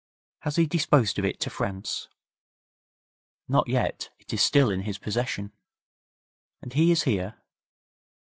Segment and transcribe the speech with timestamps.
[0.39, 2.07] 'Has he disposed of it to France?'
[3.47, 4.09] 'Not yet.
[4.17, 5.51] It is still in his possession.'
[6.59, 7.35] 'And he is here?'